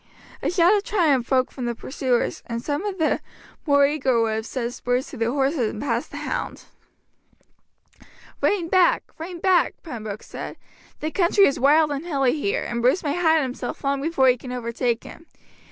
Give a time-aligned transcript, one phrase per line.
[0.41, 3.19] A shout of triumph broke from the pursuers, and some of the
[3.67, 6.63] more eager would have set spurs to their horses and passed the hound.
[8.41, 10.57] "Rein back, rein back," Pembroke said,
[11.01, 14.39] "the country is wild and hilly here, and Bruce may hide himself long before you
[14.39, 15.27] can overtake him.